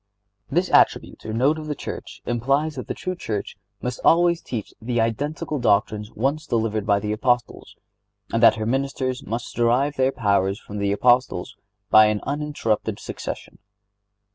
[0.49, 4.73] This attribute or note of the Church implies that the true Church must always teach
[4.81, 7.75] the identical doctrines once delivered by the Apostles,
[8.33, 11.55] and that her ministers must derive their powers from the Apostles
[11.91, 13.59] by an uninterrupted succession.